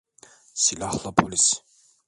[0.53, 1.61] Silahlı polis!